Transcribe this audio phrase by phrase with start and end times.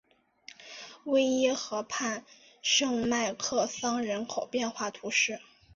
[1.03, 2.25] 维耶河畔
[2.63, 5.39] 圣迈克桑人口变化图示